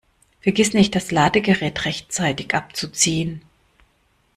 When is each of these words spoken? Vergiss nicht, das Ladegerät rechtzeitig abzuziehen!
Vergiss 0.39 0.73
nicht, 0.73 0.95
das 0.95 1.11
Ladegerät 1.11 1.85
rechtzeitig 1.85 2.55
abzuziehen! 2.55 3.43